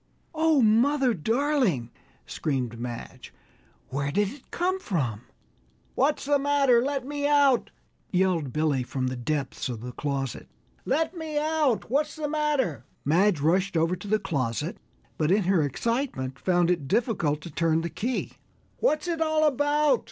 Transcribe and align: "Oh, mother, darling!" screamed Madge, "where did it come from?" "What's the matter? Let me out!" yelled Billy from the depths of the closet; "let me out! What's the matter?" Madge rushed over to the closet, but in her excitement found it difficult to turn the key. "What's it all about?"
"Oh, 0.33 0.63
mother, 0.63 1.13
darling!" 1.13 1.91
screamed 2.25 2.79
Madge, 2.79 3.31
"where 3.89 4.09
did 4.11 4.29
it 4.29 4.49
come 4.49 4.79
from?" 4.79 5.21
"What's 5.93 6.25
the 6.25 6.39
matter? 6.39 6.81
Let 6.81 7.05
me 7.05 7.27
out!" 7.27 7.69
yelled 8.11 8.51
Billy 8.51 8.81
from 8.81 9.05
the 9.05 9.15
depths 9.15 9.69
of 9.69 9.81
the 9.81 9.91
closet; 9.91 10.47
"let 10.85 11.15
me 11.15 11.37
out! 11.37 11.91
What's 11.91 12.15
the 12.15 12.27
matter?" 12.27 12.83
Madge 13.05 13.41
rushed 13.41 13.77
over 13.77 13.95
to 13.95 14.07
the 14.07 14.17
closet, 14.17 14.77
but 15.19 15.29
in 15.29 15.43
her 15.43 15.61
excitement 15.61 16.39
found 16.39 16.71
it 16.71 16.87
difficult 16.87 17.39
to 17.41 17.51
turn 17.51 17.81
the 17.81 17.89
key. 17.91 18.31
"What's 18.77 19.07
it 19.07 19.21
all 19.21 19.45
about?" 19.47 19.99